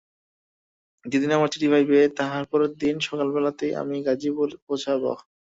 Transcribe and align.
যেদিন 1.05 1.31
আমার 1.33 1.51
চিঠি 1.53 1.67
পাইবে 1.71 1.99
তাহার 2.17 2.43
পরের 2.51 2.71
দিন 2.81 2.95
সকালবেলাতেই 3.07 3.73
আমি 3.81 3.95
গাজিপুরে 4.07 4.55
পৌঁছিব। 4.65 5.03